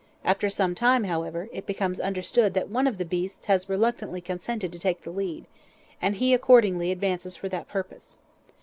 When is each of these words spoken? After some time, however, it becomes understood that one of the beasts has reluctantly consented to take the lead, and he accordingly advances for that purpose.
After 0.25 0.49
some 0.49 0.73
time, 0.73 1.03
however, 1.03 1.47
it 1.53 1.67
becomes 1.67 1.99
understood 1.99 2.55
that 2.55 2.71
one 2.71 2.87
of 2.87 2.97
the 2.97 3.05
beasts 3.05 3.45
has 3.45 3.69
reluctantly 3.69 4.19
consented 4.19 4.73
to 4.73 4.79
take 4.79 5.03
the 5.03 5.11
lead, 5.11 5.45
and 6.01 6.15
he 6.15 6.33
accordingly 6.33 6.89
advances 6.91 7.35
for 7.35 7.49
that 7.49 7.67
purpose. 7.67 8.17